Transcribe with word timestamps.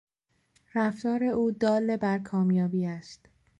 رفتار 0.75 1.23
او 1.23 1.51
دال 1.51 1.97
بر 1.97 2.19
کامیابی 2.19 2.85
است. 2.85 3.25